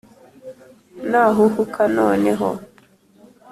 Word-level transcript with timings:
Nahuhuka 1.09 1.83
noneho 1.95 2.49